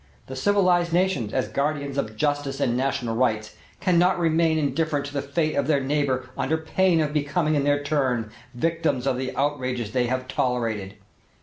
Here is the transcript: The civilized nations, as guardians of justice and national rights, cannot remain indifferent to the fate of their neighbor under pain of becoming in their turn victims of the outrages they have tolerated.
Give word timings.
The 0.25 0.35
civilized 0.35 0.93
nations, 0.93 1.31
as 1.31 1.47
guardians 1.47 1.95
of 1.95 2.15
justice 2.15 2.59
and 2.59 2.75
national 2.75 3.15
rights, 3.15 3.55
cannot 3.79 4.17
remain 4.17 4.57
indifferent 4.57 5.05
to 5.05 5.13
the 5.13 5.21
fate 5.21 5.53
of 5.53 5.67
their 5.67 5.79
neighbor 5.79 6.27
under 6.35 6.57
pain 6.57 6.99
of 7.01 7.13
becoming 7.13 7.53
in 7.53 7.65
their 7.65 7.83
turn 7.83 8.31
victims 8.55 9.05
of 9.05 9.15
the 9.17 9.31
outrages 9.35 9.91
they 9.91 10.07
have 10.07 10.27
tolerated. 10.27 10.95